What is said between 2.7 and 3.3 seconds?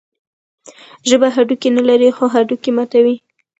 ماتوي.